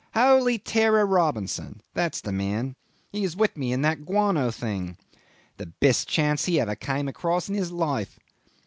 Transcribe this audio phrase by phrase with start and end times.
[0.15, 1.79] Holy Terror Robinson.
[1.93, 2.75] That's the man.
[3.11, 4.97] He is with me in that guano thing.
[5.57, 8.17] The best chance he ever came across in his life."